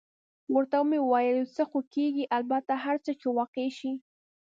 ورته 0.53 0.77
مې 0.89 0.99
وویل: 1.01 1.35
یو 1.39 1.51
څه 1.55 1.63
خو 1.69 1.79
کېږي، 1.93 2.23
البته 2.37 2.73
هر 2.83 2.95
څه 3.05 3.11
چې 3.19 3.27
واقع 3.37 3.67
شي. 3.77 3.91